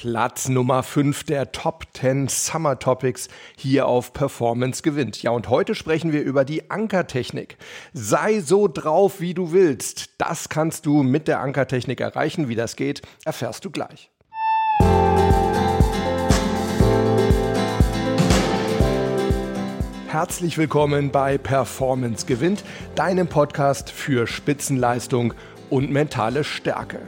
[0.00, 5.22] Platz Nummer 5 der Top 10 Summer Topics hier auf Performance gewinnt.
[5.22, 7.58] Ja, und heute sprechen wir über die Ankertechnik.
[7.92, 10.08] Sei so drauf, wie du willst.
[10.16, 12.48] Das kannst du mit der Ankertechnik erreichen.
[12.48, 14.10] Wie das geht, erfährst du gleich.
[20.08, 22.64] Herzlich willkommen bei Performance gewinnt,
[22.94, 25.34] deinem Podcast für Spitzenleistung
[25.68, 27.00] und mentale Stärke.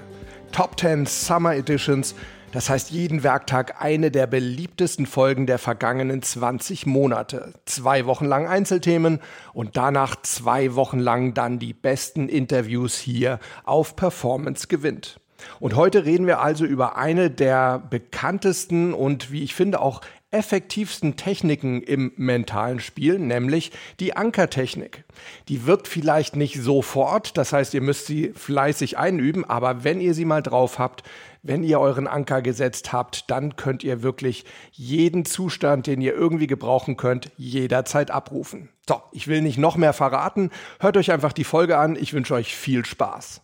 [0.52, 2.14] Top 10 Summer Editions
[2.52, 7.54] das heißt jeden Werktag eine der beliebtesten Folgen der vergangenen 20 Monate.
[7.64, 9.20] Zwei Wochen lang Einzelthemen
[9.54, 15.18] und danach zwei Wochen lang dann die besten Interviews hier auf Performance gewinnt.
[15.60, 21.16] Und heute reden wir also über eine der bekanntesten und wie ich finde auch effektivsten
[21.16, 25.04] Techniken im mentalen Spiel, nämlich die Ankertechnik.
[25.48, 30.14] Die wirkt vielleicht nicht sofort, das heißt, ihr müsst sie fleißig einüben, aber wenn ihr
[30.14, 31.04] sie mal drauf habt,
[31.42, 36.46] wenn ihr euren Anker gesetzt habt, dann könnt ihr wirklich jeden Zustand, den ihr irgendwie
[36.46, 38.68] gebrauchen könnt, jederzeit abrufen.
[38.88, 40.50] So, ich will nicht noch mehr verraten.
[40.80, 41.96] Hört euch einfach die Folge an.
[41.96, 43.42] Ich wünsche euch viel Spaß.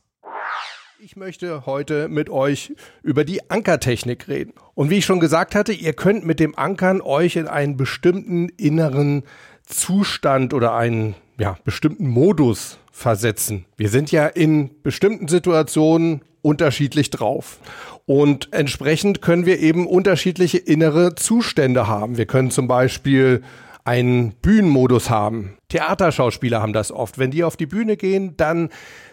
[1.00, 2.72] Ich möchte heute mit euch
[3.04, 4.52] über die Ankertechnik reden.
[4.74, 8.48] Und wie ich schon gesagt hatte, ihr könnt mit dem Ankern euch in einen bestimmten
[8.48, 9.22] inneren
[9.64, 13.64] Zustand oder einen ja, bestimmten Modus versetzen.
[13.76, 17.60] Wir sind ja in bestimmten Situationen unterschiedlich drauf.
[18.04, 22.16] Und entsprechend können wir eben unterschiedliche innere Zustände haben.
[22.16, 23.44] Wir können zum Beispiel
[23.84, 25.56] einen Bühnenmodus haben.
[25.68, 27.18] Theaterschauspieler haben das oft.
[27.18, 28.68] Wenn die auf die Bühne gehen, dann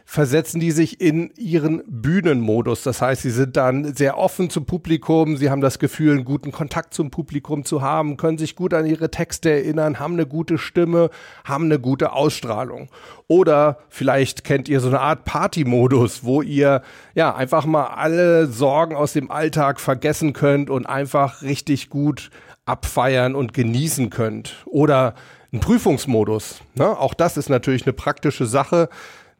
[0.07, 2.83] versetzen die sich in ihren Bühnenmodus.
[2.83, 6.51] Das heißt, sie sind dann sehr offen zum Publikum, sie haben das Gefühl, einen guten
[6.51, 10.59] Kontakt zum Publikum zu haben, können sich gut an ihre Texte erinnern, haben eine gute
[10.59, 11.09] Stimme,
[11.43, 12.89] haben eine gute Ausstrahlung.
[13.27, 16.83] Oder vielleicht kennt ihr so eine Art Partymodus, wo ihr
[17.15, 22.29] ja einfach mal alle Sorgen aus dem Alltag vergessen könnt und einfach richtig gut
[22.65, 24.63] abfeiern und genießen könnt.
[24.65, 25.15] Oder
[25.51, 26.61] ein Prüfungsmodus.
[26.75, 26.87] Ne?
[26.87, 28.89] Auch das ist natürlich eine praktische Sache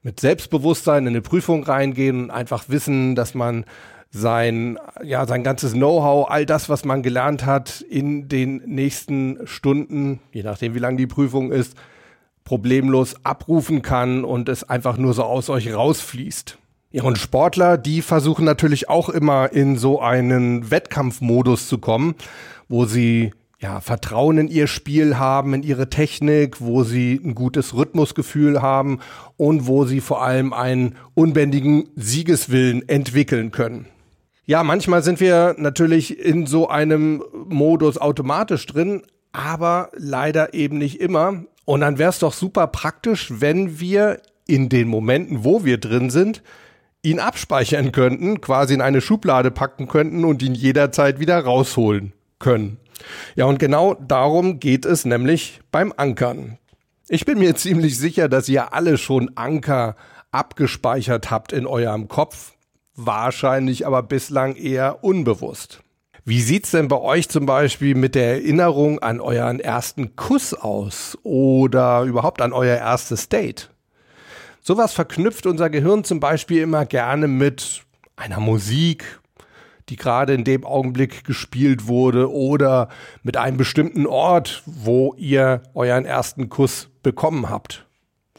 [0.05, 3.65] mit Selbstbewusstsein in eine Prüfung reingehen und einfach wissen, dass man
[4.11, 10.19] sein, ja, sein ganzes Know-how, all das, was man gelernt hat, in den nächsten Stunden,
[10.31, 11.75] je nachdem wie lang die Prüfung ist,
[12.43, 16.59] problemlos abrufen kann und es einfach nur so aus euch rausfließt.
[16.91, 22.13] Ja, und Sportler, die versuchen natürlich auch immer in so einen Wettkampfmodus zu kommen,
[22.69, 27.73] wo sie ja, Vertrauen in ihr Spiel haben, in ihre Technik, wo sie ein gutes
[27.73, 28.99] Rhythmusgefühl haben
[29.37, 33.87] und wo sie vor allem einen unbändigen Siegeswillen entwickeln können.
[34.45, 39.01] Ja, manchmal sind wir natürlich in so einem Modus automatisch drin,
[39.31, 41.45] aber leider eben nicht immer.
[41.65, 46.11] Und dann wäre es doch super praktisch, wenn wir in den Momenten, wo wir drin
[46.11, 46.43] sind,
[47.01, 52.77] ihn abspeichern könnten, quasi in eine Schublade packen könnten und ihn jederzeit wieder rausholen können.
[53.35, 56.57] Ja, und genau darum geht es nämlich beim Ankern.
[57.07, 59.95] Ich bin mir ziemlich sicher, dass ihr alle schon Anker
[60.31, 62.53] abgespeichert habt in eurem Kopf,
[62.95, 65.81] wahrscheinlich aber bislang eher unbewusst.
[66.27, 71.17] Wie sieht's denn bei euch zum Beispiel mit der Erinnerung an euren ersten Kuss aus
[71.21, 73.69] oder überhaupt an euer erstes Date?
[74.59, 77.83] Sowas verknüpft unser Gehirn zum Beispiel immer gerne mit
[78.15, 79.19] einer Musik,
[79.89, 82.89] die gerade in dem Augenblick gespielt wurde oder
[83.23, 87.85] mit einem bestimmten Ort, wo ihr euren ersten Kuss bekommen habt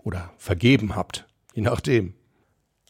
[0.02, 2.14] oder vergeben habt, je nachdem.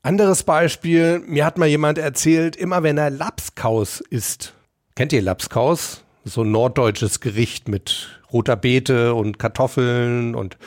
[0.03, 4.55] Anderes Beispiel, mir hat mal jemand erzählt, immer wenn er Lapskaus isst.
[4.95, 6.05] Kennt ihr Lapskaus?
[6.25, 10.59] So ein norddeutsches Gericht mit roter Beete und Kartoffeln und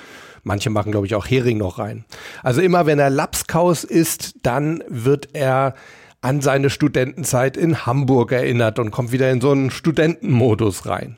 [0.44, 2.06] manche machen, glaube ich, auch Hering noch rein.
[2.44, 5.74] Also immer wenn er Lapskaus isst, dann wird er
[6.22, 11.18] an seine Studentenzeit in Hamburg erinnert und kommt wieder in so einen Studentenmodus rein.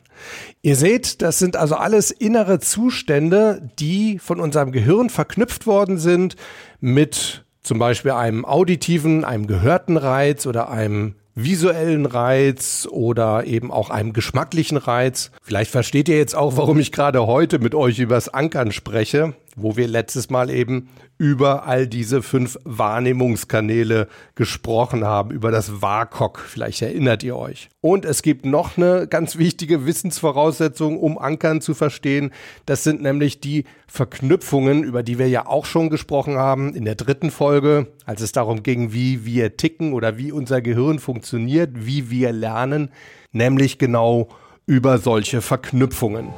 [0.62, 6.36] Ihr seht, das sind also alles innere Zustände, die von unserem Gehirn verknüpft worden sind
[6.80, 13.90] mit zum Beispiel einem auditiven, einem gehörten Reiz oder einem visuellen Reiz oder eben auch
[13.90, 15.32] einem geschmacklichen Reiz.
[15.42, 19.78] Vielleicht versteht ihr jetzt auch, warum ich gerade heute mit euch übers Ankern spreche, wo
[19.78, 26.40] wir letztes Mal eben über all diese fünf Wahrnehmungskanäle gesprochen haben, über das WAKOK.
[26.40, 27.70] Vielleicht erinnert ihr euch.
[27.80, 32.32] Und es gibt noch eine ganz wichtige Wissensvoraussetzung, um Ankern zu verstehen.
[32.66, 36.96] Das sind nämlich die Verknüpfungen, über die wir ja auch schon gesprochen haben in der
[36.96, 42.09] dritten Folge, als es darum ging, wie wir ticken oder wie unser Gehirn funktioniert, wie
[42.09, 42.90] wir lernen,
[43.32, 44.30] nämlich genau
[44.66, 46.30] über solche Verknüpfungen.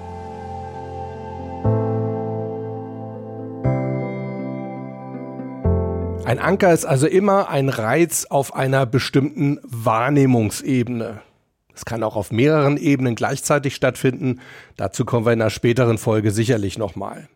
[6.25, 11.21] Ein Anker ist also immer ein Reiz auf einer bestimmten Wahrnehmungsebene.
[11.75, 14.39] Es kann auch auf mehreren Ebenen gleichzeitig stattfinden.
[14.77, 17.27] Dazu kommen wir in einer späteren Folge sicherlich nochmal.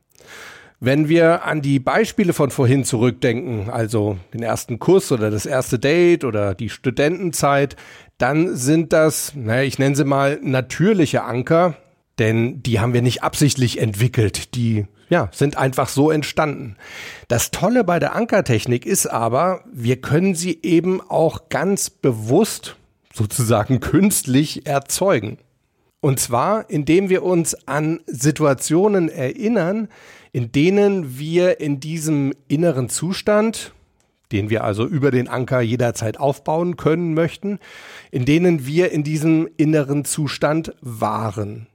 [0.79, 5.79] Wenn wir an die Beispiele von vorhin zurückdenken, also den ersten Kuss oder das erste
[5.79, 7.75] Date oder die Studentenzeit,
[8.19, 11.75] dann sind das, naja, ich nenne sie mal natürliche Anker,
[12.19, 14.55] denn die haben wir nicht absichtlich entwickelt.
[14.55, 16.75] Die ja, sind einfach so entstanden.
[17.27, 22.75] Das Tolle bei der Ankertechnik ist aber, wir können sie eben auch ganz bewusst,
[23.13, 25.39] sozusagen künstlich erzeugen.
[25.99, 29.87] Und zwar, indem wir uns an Situationen erinnern,
[30.31, 33.73] in denen wir in diesem inneren Zustand,
[34.31, 37.59] den wir also über den Anker jederzeit aufbauen können möchten,
[38.11, 41.67] in denen wir in diesem inneren Zustand waren.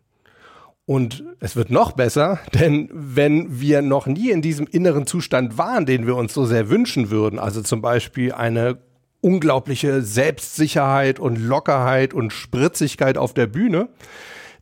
[0.84, 5.87] Und es wird noch besser, denn wenn wir noch nie in diesem inneren Zustand waren,
[5.87, 8.79] den wir uns so sehr wünschen würden, also zum Beispiel eine
[9.20, 13.88] unglaubliche Selbstsicherheit und Lockerheit und Spritzigkeit auf der Bühne,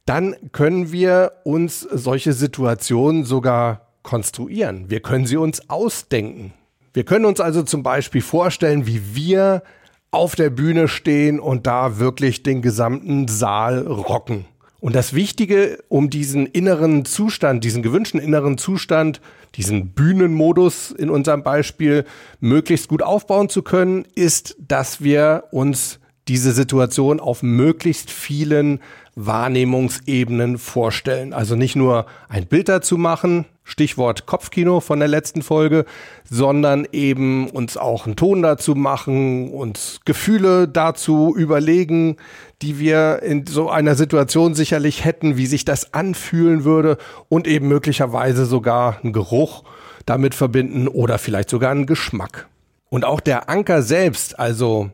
[0.04, 4.90] dann können wir uns solche Situationen sogar konstruieren.
[4.90, 6.52] Wir können sie uns ausdenken.
[6.92, 9.62] Wir können uns also zum Beispiel vorstellen, wie wir
[10.10, 14.44] auf der Bühne stehen und da wirklich den gesamten Saal rocken.
[14.80, 19.20] Und das Wichtige, um diesen inneren Zustand, diesen gewünschten inneren Zustand,
[19.54, 22.04] diesen Bühnenmodus in unserem Beispiel
[22.40, 28.80] möglichst gut aufbauen zu können, ist, dass wir uns diese Situation auf möglichst vielen
[29.26, 31.32] Wahrnehmungsebenen vorstellen.
[31.32, 35.84] Also nicht nur ein Bild dazu machen, Stichwort Kopfkino von der letzten Folge,
[36.28, 42.16] sondern eben uns auch einen Ton dazu machen, uns Gefühle dazu überlegen,
[42.62, 47.68] die wir in so einer Situation sicherlich hätten, wie sich das anfühlen würde und eben
[47.68, 49.62] möglicherweise sogar einen Geruch
[50.04, 52.48] damit verbinden oder vielleicht sogar einen Geschmack.
[52.88, 54.90] Und auch der Anker selbst, also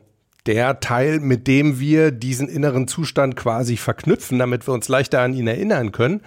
[0.47, 5.33] der Teil, mit dem wir diesen inneren Zustand quasi verknüpfen, damit wir uns leichter an
[5.33, 6.21] ihn erinnern können.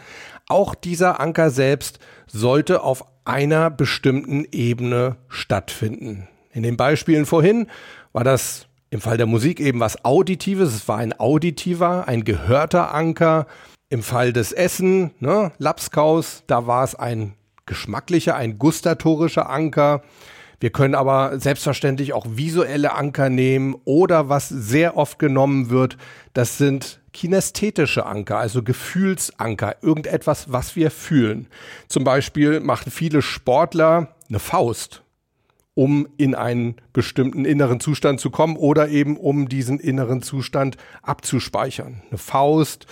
[0.49, 6.29] Auch dieser Anker selbst sollte auf einer bestimmten Ebene stattfinden.
[6.53, 7.67] In den Beispielen vorhin
[8.13, 10.75] war das im Fall der Musik eben was Auditives.
[10.75, 13.47] Es war ein auditiver, ein gehörter Anker.
[13.89, 17.35] Im Fall des Essen, ne, Lapskaus, da war es ein
[17.67, 20.03] geschmacklicher, ein gustatorischer Anker.
[20.61, 25.97] Wir können aber selbstverständlich auch visuelle Anker nehmen oder was sehr oft genommen wird,
[26.35, 31.49] das sind kinästhetische Anker, also Gefühlsanker, irgendetwas, was wir fühlen.
[31.89, 35.03] Zum Beispiel machen viele Sportler eine Faust,
[35.75, 42.03] um in einen bestimmten inneren Zustand zu kommen oder eben um diesen inneren Zustand abzuspeichern.
[42.11, 42.87] Eine Faust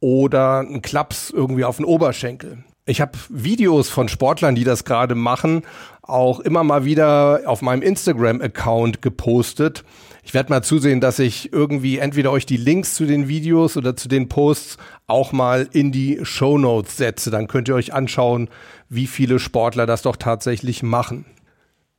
[0.00, 2.64] oder ein Klaps irgendwie auf den Oberschenkel.
[2.86, 5.62] Ich habe Videos von Sportlern, die das gerade machen,
[6.10, 9.84] auch immer mal wieder auf meinem Instagram-Account gepostet.
[10.22, 13.96] Ich werde mal zusehen, dass ich irgendwie entweder euch die Links zu den Videos oder
[13.96, 14.76] zu den Posts
[15.06, 17.30] auch mal in die Show Notes setze.
[17.30, 18.48] Dann könnt ihr euch anschauen,
[18.88, 21.24] wie viele Sportler das doch tatsächlich machen.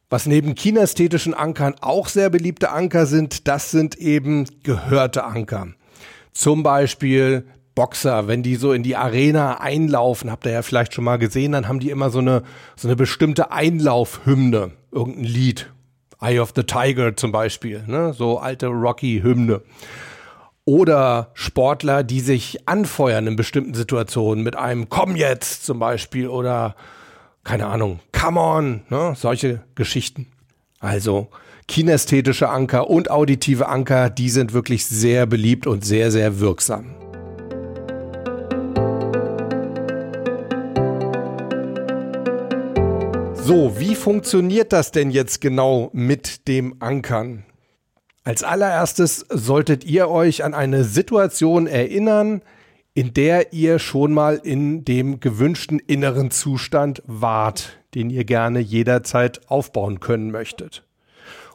[0.09, 5.69] Was neben kinästhetischen Ankern auch sehr beliebte Anker sind, das sind eben gehörte Anker.
[6.33, 11.03] Zum Beispiel Boxer, wenn die so in die Arena einlaufen, habt ihr ja vielleicht schon
[11.03, 12.43] mal gesehen, dann haben die immer so eine,
[12.75, 15.71] so eine bestimmte Einlaufhymne, irgendein Lied.
[16.21, 18.13] Eye of the Tiger zum Beispiel, ne?
[18.13, 19.61] so alte Rocky-Hymne.
[20.65, 26.75] Oder Sportler, die sich anfeuern in bestimmten Situationen mit einem Komm jetzt zum Beispiel oder
[27.43, 29.13] keine Ahnung, Come on, ne?
[29.15, 30.27] solche Geschichten.
[30.79, 31.29] Also
[31.67, 37.00] kinästhetische Anker und auditive Anker, die sind wirklich sehr beliebt und sehr, sehr wirksam.
[43.51, 47.43] So, wie funktioniert das denn jetzt genau mit dem Ankern?
[48.23, 52.43] Als allererstes solltet ihr euch an eine Situation erinnern,
[52.93, 59.41] in der ihr schon mal in dem gewünschten inneren Zustand wart, den ihr gerne jederzeit
[59.49, 60.85] aufbauen können möchtet.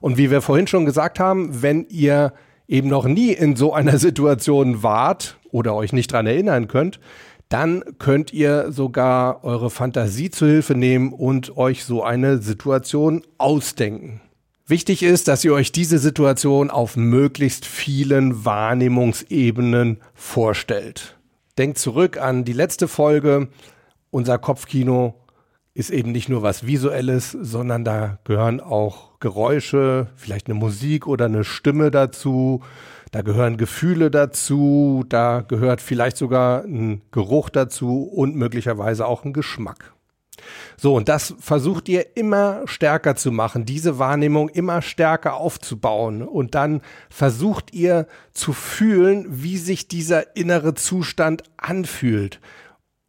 [0.02, 2.34] Und wie wir vorhin schon gesagt haben, wenn ihr
[2.68, 7.00] eben noch nie in so einer Situation wart oder euch nicht dran erinnern könnt,
[7.48, 14.20] dann könnt ihr sogar eure Fantasie zu Hilfe nehmen und euch so eine Situation ausdenken.
[14.66, 21.16] Wichtig ist, dass ihr euch diese Situation auf möglichst vielen Wahrnehmungsebenen vorstellt.
[21.56, 23.48] Denkt zurück an die letzte Folge.
[24.10, 25.14] Unser Kopfkino
[25.72, 31.26] ist eben nicht nur was Visuelles, sondern da gehören auch Geräusche, vielleicht eine Musik oder
[31.26, 32.62] eine Stimme dazu,
[33.12, 39.32] da gehören Gefühle dazu, da gehört vielleicht sogar ein Geruch dazu und möglicherweise auch ein
[39.32, 39.92] Geschmack.
[40.76, 46.22] So, und das versucht ihr immer stärker zu machen, diese Wahrnehmung immer stärker aufzubauen.
[46.22, 52.40] Und dann versucht ihr zu fühlen, wie sich dieser innere Zustand anfühlt.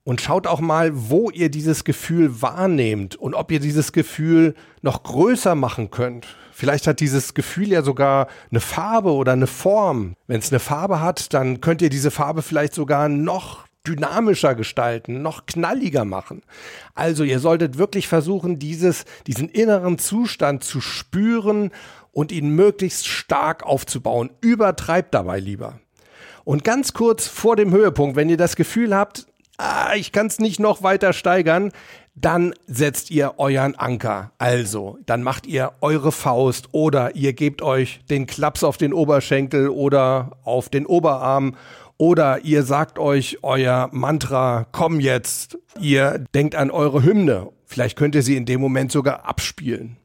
[0.08, 5.04] Und schaut auch mal, wo ihr dieses Gefühl wahrnehmt und ob ihr dieses Gefühl noch
[5.04, 6.38] größer machen könnt.
[6.54, 10.16] Vielleicht hat dieses Gefühl ja sogar eine Farbe oder eine Form.
[10.26, 15.22] Wenn es eine Farbe hat, dann könnt ihr diese Farbe vielleicht sogar noch dynamischer gestalten,
[15.22, 16.42] noch knalliger machen.
[16.96, 21.70] Also ihr solltet wirklich versuchen, dieses, diesen inneren Zustand zu spüren
[22.14, 24.30] und ihn möglichst stark aufzubauen.
[24.40, 25.82] Übertreibt dabei lieber.
[26.46, 30.40] Und ganz kurz vor dem Höhepunkt, wenn ihr das Gefühl habt, ah, ich kann es
[30.40, 31.72] nicht noch weiter steigern,
[32.16, 34.32] dann setzt ihr euren Anker.
[34.38, 39.70] Also, dann macht ihr eure Faust oder ihr gebt euch den Klaps auf den Oberschenkel
[39.70, 41.56] oder auf den Oberarm
[41.98, 45.58] oder ihr sagt euch euer Mantra, komm jetzt.
[45.80, 47.50] Ihr denkt an eure Hymne.
[47.66, 49.98] Vielleicht könnt ihr sie in dem Moment sogar abspielen.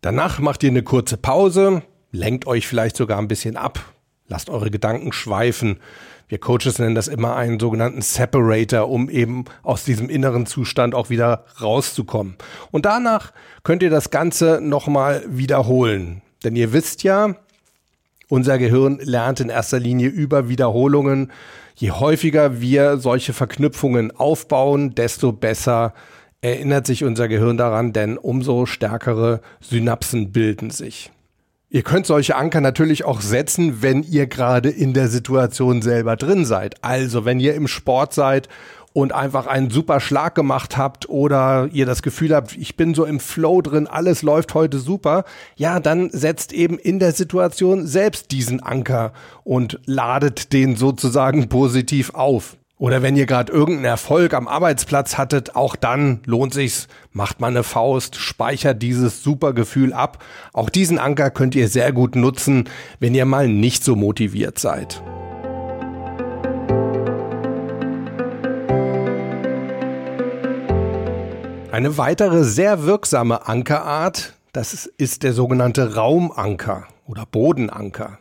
[0.00, 3.80] Danach macht ihr eine kurze Pause, lenkt euch vielleicht sogar ein bisschen ab,
[4.30, 5.78] lasst eure Gedanken schweifen.
[6.28, 11.10] Wir Coaches nennen das immer einen sogenannten Separator, um eben aus diesem inneren Zustand auch
[11.10, 12.36] wieder rauszukommen.
[12.70, 13.32] Und danach
[13.64, 16.22] könnt ihr das Ganze nochmal wiederholen.
[16.44, 17.34] Denn ihr wisst ja,
[18.28, 21.32] unser Gehirn lernt in erster Linie über Wiederholungen.
[21.74, 25.92] Je häufiger wir solche Verknüpfungen aufbauen, desto besser
[26.40, 31.10] erinnert sich unser Gehirn daran, denn umso stärkere Synapsen bilden sich.
[31.72, 36.44] Ihr könnt solche Anker natürlich auch setzen, wenn ihr gerade in der Situation selber drin
[36.44, 36.82] seid.
[36.82, 38.48] Also wenn ihr im Sport seid
[38.92, 43.04] und einfach einen super Schlag gemacht habt oder ihr das Gefühl habt, ich bin so
[43.04, 45.24] im Flow drin, alles läuft heute super,
[45.54, 49.12] ja, dann setzt eben in der Situation selbst diesen Anker
[49.44, 52.56] und ladet den sozusagen positiv auf.
[52.80, 57.48] Oder wenn ihr gerade irgendeinen Erfolg am Arbeitsplatz hattet, auch dann lohnt sich's, macht mal
[57.48, 60.24] eine Faust, speichert dieses super Gefühl ab.
[60.54, 65.02] Auch diesen Anker könnt ihr sehr gut nutzen, wenn ihr mal nicht so motiviert seid.
[71.70, 78.18] Eine weitere sehr wirksame Ankerart, das ist der sogenannte Raumanker oder Bodenanker.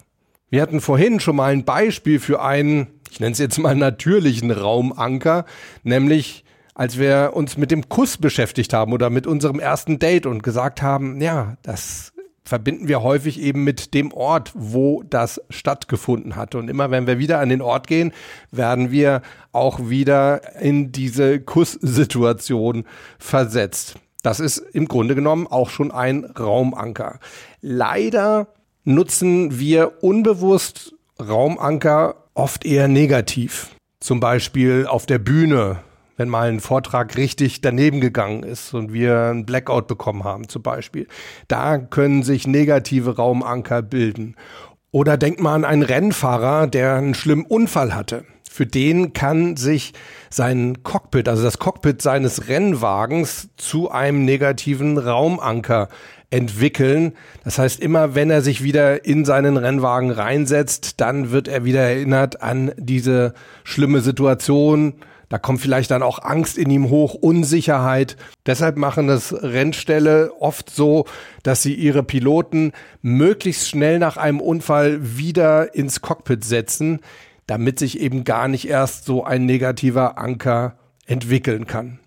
[0.51, 4.51] Wir hatten vorhin schon mal ein Beispiel für einen, ich nenne es jetzt mal natürlichen
[4.51, 5.45] Raumanker,
[5.83, 6.43] nämlich
[6.75, 10.81] als wir uns mit dem Kuss beschäftigt haben oder mit unserem ersten Date und gesagt
[10.81, 12.13] haben, ja, das
[12.49, 16.55] verbinden wir häufig eben mit dem Ort, wo das stattgefunden hat.
[16.55, 18.11] Und immer wenn wir wieder an den Ort gehen,
[18.51, 22.85] werden wir auch wieder in diese Kusssituation
[23.19, 23.95] versetzt.
[24.23, 27.19] Das ist im Grunde genommen auch schon ein Raumanker.
[27.61, 28.47] Leider
[28.83, 33.75] nutzen wir unbewusst Raumanker oft eher negativ.
[33.99, 35.79] Zum Beispiel auf der Bühne
[36.19, 40.61] wenn mal ein Vortrag richtig daneben gegangen ist und wir ein Blackout bekommen haben zum
[40.61, 41.07] Beispiel.
[41.47, 44.35] Da können sich negative Raumanker bilden.
[44.91, 48.25] Oder denkt mal an einen Rennfahrer, der einen schlimmen Unfall hatte.
[48.51, 49.93] Für den kann sich
[50.29, 55.87] sein Cockpit, also das Cockpit seines Rennwagens, zu einem negativen Raumanker
[56.29, 57.13] entwickeln.
[57.43, 61.81] Das heißt, immer wenn er sich wieder in seinen Rennwagen reinsetzt, dann wird er wieder
[61.81, 63.33] erinnert an diese
[63.63, 64.93] schlimme Situation,
[65.29, 68.17] da kommt vielleicht dann auch Angst in ihm hoch, Unsicherheit.
[68.47, 71.05] Deshalb machen das Rennställe oft so,
[71.43, 72.71] dass sie ihre Piloten
[73.03, 76.99] möglichst schnell nach einem Unfall wieder ins Cockpit setzen,
[77.45, 81.99] damit sich eben gar nicht erst so ein negativer Anker entwickeln kann.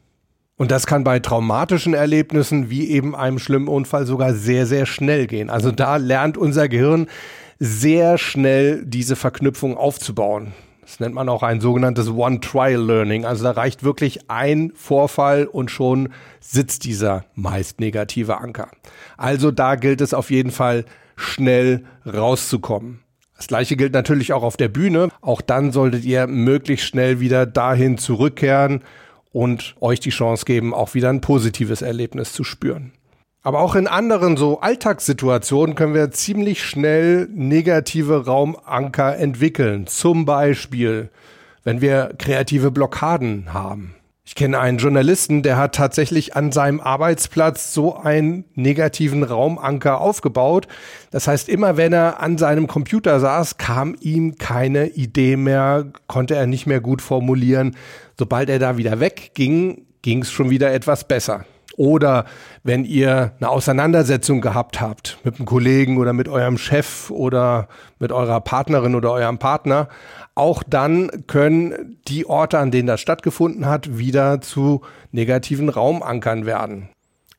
[0.56, 5.26] Und das kann bei traumatischen Erlebnissen wie eben einem schlimmen Unfall sogar sehr, sehr schnell
[5.26, 5.50] gehen.
[5.50, 7.06] Also da lernt unser Gehirn
[7.58, 10.52] sehr schnell diese Verknüpfung aufzubauen.
[10.82, 13.24] Das nennt man auch ein sogenanntes One-Trial-Learning.
[13.24, 18.68] Also da reicht wirklich ein Vorfall und schon sitzt dieser meist negative Anker.
[19.16, 20.84] Also da gilt es auf jeden Fall
[21.16, 23.00] schnell rauszukommen.
[23.36, 25.08] Das gleiche gilt natürlich auch auf der Bühne.
[25.20, 28.82] Auch dann solltet ihr möglichst schnell wieder dahin zurückkehren
[29.32, 32.92] und euch die Chance geben, auch wieder ein positives Erlebnis zu spüren.
[33.42, 39.88] Aber auch in anderen so Alltagssituationen können wir ziemlich schnell negative Raumanker entwickeln.
[39.88, 41.10] Zum Beispiel,
[41.64, 43.96] wenn wir kreative Blockaden haben.
[44.32, 50.68] Ich kenne einen Journalisten, der hat tatsächlich an seinem Arbeitsplatz so einen negativen Raumanker aufgebaut.
[51.10, 56.34] Das heißt, immer wenn er an seinem Computer saß, kam ihm keine Idee mehr, konnte
[56.34, 57.76] er nicht mehr gut formulieren.
[58.18, 61.44] Sobald er da wieder wegging, ging es schon wieder etwas besser.
[61.76, 62.26] Oder
[62.62, 68.12] wenn ihr eine Auseinandersetzung gehabt habt mit einem Kollegen oder mit eurem Chef oder mit
[68.12, 69.88] eurer Partnerin oder eurem Partner,
[70.34, 76.88] auch dann können die Orte, an denen das stattgefunden hat, wieder zu negativen Raumankern werden.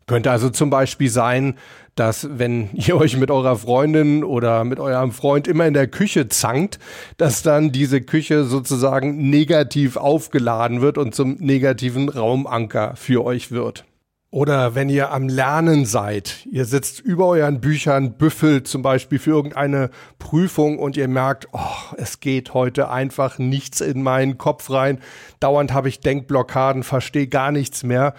[0.05, 1.55] Könnte also zum Beispiel sein,
[1.95, 6.27] dass wenn ihr euch mit eurer Freundin oder mit eurem Freund immer in der Küche
[6.27, 6.79] zankt,
[7.17, 13.85] dass dann diese Küche sozusagen negativ aufgeladen wird und zum negativen Raumanker für euch wird.
[14.33, 19.29] Oder wenn ihr am Lernen seid, ihr sitzt über euren Büchern, büffelt zum Beispiel für
[19.29, 24.97] irgendeine Prüfung und ihr merkt, oh, es geht heute einfach nichts in meinen Kopf rein,
[25.39, 28.15] dauernd habe ich Denkblockaden, verstehe gar nichts mehr.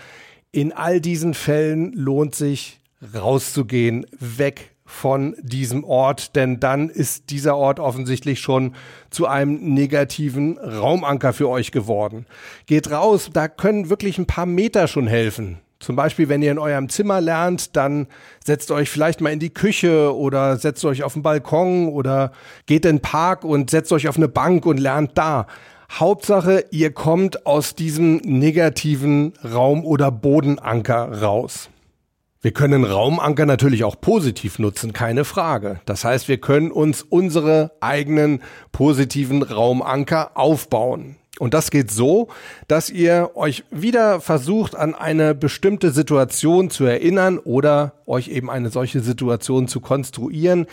[0.53, 2.81] In all diesen Fällen lohnt sich
[3.13, 8.77] rauszugehen, weg von diesem Ort, denn dann ist dieser Ort offensichtlich schon
[9.11, 12.27] zu einem negativen Raumanker für euch geworden.
[12.67, 15.59] Geht raus, da können wirklich ein paar Meter schon helfen.
[15.85, 18.07] Zum Beispiel, wenn ihr in eurem Zimmer lernt, dann
[18.43, 22.33] setzt euch vielleicht mal in die Küche oder setzt euch auf den Balkon oder
[22.65, 25.47] geht in den Park und setzt euch auf eine Bank und lernt da.
[25.93, 31.69] Hauptsache, ihr kommt aus diesem negativen Raum- oder Bodenanker raus.
[32.41, 35.81] Wir können Raumanker natürlich auch positiv nutzen, keine Frage.
[35.85, 41.17] Das heißt, wir können uns unsere eigenen positiven Raumanker aufbauen.
[41.41, 42.29] Und das geht so,
[42.69, 48.71] dass ihr euch wieder versucht, an eine bestimmte Situation zu erinnern oder euch eben eine
[48.71, 50.67] solche Situation zu konstruieren,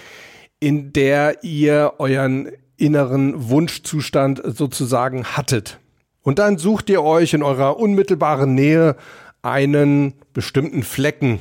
[0.59, 5.79] in der ihr euren inneren Wunschzustand sozusagen hattet.
[6.21, 8.95] Und dann sucht ihr euch in eurer unmittelbaren Nähe
[9.41, 11.39] einen bestimmten Flecken,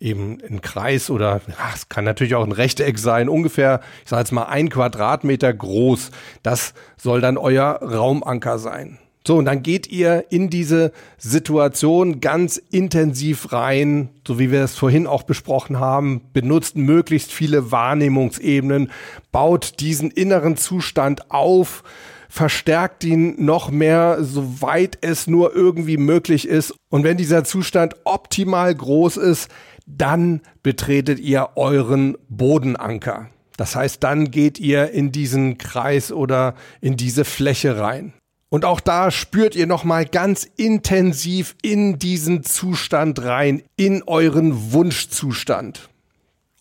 [0.00, 4.20] eben ein Kreis oder ach, es kann natürlich auch ein Rechteck sein, ungefähr, ich sage
[4.20, 6.10] jetzt mal ein Quadratmeter groß.
[6.42, 8.98] Das soll dann euer Raumanker sein.
[9.26, 14.76] So, und dann geht ihr in diese Situation ganz intensiv rein, so wie wir es
[14.76, 18.92] vorhin auch besprochen haben, benutzt möglichst viele Wahrnehmungsebenen,
[19.32, 21.82] baut diesen inneren Zustand auf,
[22.28, 26.72] verstärkt ihn noch mehr, soweit es nur irgendwie möglich ist.
[26.88, 29.50] Und wenn dieser Zustand optimal groß ist,
[29.86, 33.30] dann betretet ihr euren Bodenanker.
[33.56, 38.12] Das heißt, dann geht ihr in diesen Kreis oder in diese Fläche rein.
[38.48, 45.88] Und auch da spürt ihr nochmal ganz intensiv in diesen Zustand rein, in euren Wunschzustand.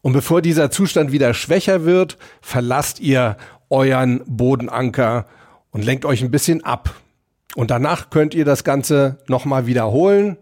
[0.02, 3.38] Und bevor dieser Zustand wieder schwächer wird, verlasst ihr
[3.70, 5.26] euren Bodenanker
[5.72, 6.96] und lenkt euch ein bisschen ab.
[7.56, 10.38] Und danach könnt ihr das Ganze nochmal wiederholen.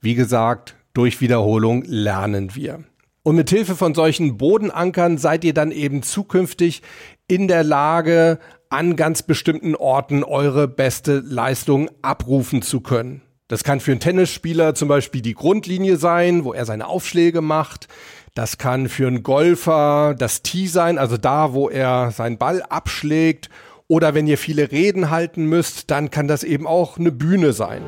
[0.00, 2.84] Wie gesagt, durch Wiederholung lernen wir.
[3.22, 6.82] Und mit Hilfe von solchen Bodenankern seid ihr dann eben zukünftig
[7.26, 8.38] in der Lage,
[8.70, 13.22] an ganz bestimmten Orten eure beste Leistung abrufen zu können.
[13.48, 17.88] Das kann für einen Tennisspieler zum Beispiel die Grundlinie sein, wo er seine Aufschläge macht.
[18.34, 23.48] Das kann für einen Golfer das Tee sein, also da, wo er seinen Ball abschlägt.
[23.88, 27.82] Oder wenn ihr viele Reden halten müsst, dann kann das eben auch eine Bühne sein.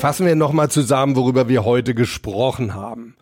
[0.00, 3.16] Fassen wir nochmal zusammen, worüber wir heute gesprochen haben.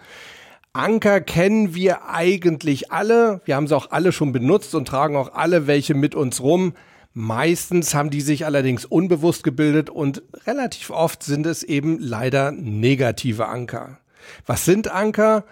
[0.73, 3.41] Anker kennen wir eigentlich alle.
[3.45, 6.75] Wir haben sie auch alle schon benutzt und tragen auch alle welche mit uns rum.
[7.15, 13.49] Meistens haben die sich allerdings unbewusst gebildet und relativ oft sind es eben leider negative
[13.49, 13.99] Anker.
[14.47, 15.47] Was sind Anker?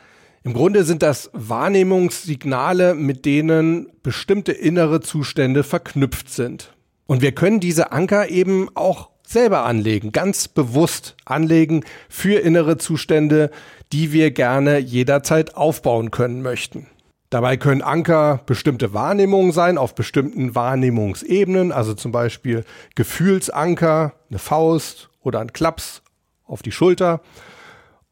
[0.44, 6.72] Im Grunde sind das Wahrnehmungssignale, mit denen bestimmte innere Zustände verknüpft sind.
[7.06, 13.50] Und wir können diese Anker eben auch selber anlegen, ganz bewusst anlegen für innere Zustände,
[13.92, 16.86] die wir gerne jederzeit aufbauen können möchten.
[17.30, 25.10] Dabei können Anker bestimmte Wahrnehmungen sein auf bestimmten Wahrnehmungsebenen, also zum Beispiel Gefühlsanker, eine Faust
[25.22, 26.02] oder ein Klaps
[26.44, 27.20] auf die Schulter.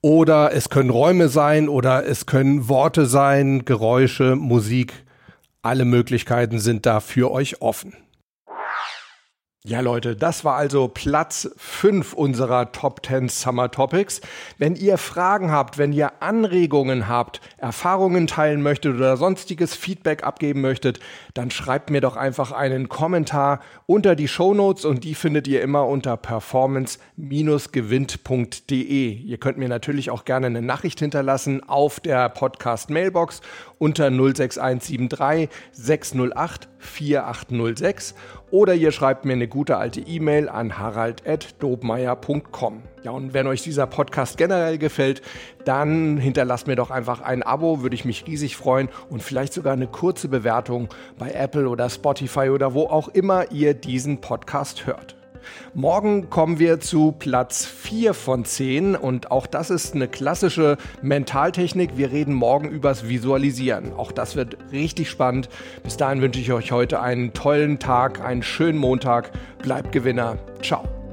[0.01, 4.93] Oder es können Räume sein oder es können Worte sein, Geräusche, Musik.
[5.63, 7.95] Alle Möglichkeiten sind da für euch offen.
[9.67, 14.21] Ja, Leute, das war also Platz 5 unserer Top 10 Summer Topics.
[14.59, 20.61] Wenn ihr Fragen habt, wenn ihr Anregungen habt, Erfahrungen teilen möchtet oder sonstiges Feedback abgeben
[20.61, 21.01] möchtet,
[21.33, 25.63] dann schreibt mir doch einfach einen Kommentar unter die Show Notes und die findet ihr
[25.63, 29.13] immer unter performance-gewinnt.de.
[29.15, 33.41] Ihr könnt mir natürlich auch gerne eine Nachricht hinterlassen auf der Podcast Mailbox
[33.79, 38.15] unter 06173 608 4806
[38.55, 42.83] oder ihr schreibt mir eine gute alte E-Mail an harald.dobmeier.com.
[43.03, 45.23] Ja, und wenn euch dieser Podcast generell gefällt,
[45.65, 49.73] dann hinterlasst mir doch einfach ein Abo, würde ich mich riesig freuen und vielleicht sogar
[49.73, 50.89] eine kurze Bewertung
[51.19, 55.17] bei Apple oder Spotify oder wo auch immer ihr diesen Podcast hört.
[55.75, 61.97] Morgen kommen wir zu Platz 4 von 10 und auch das ist eine klassische Mentaltechnik.
[61.97, 63.93] Wir reden morgen übers Visualisieren.
[63.93, 65.49] Auch das wird richtig spannend.
[65.83, 69.31] Bis dahin wünsche ich euch heute einen tollen Tag, einen schönen Montag.
[69.63, 70.39] Bleibt Gewinner.
[70.63, 71.04] Ciao.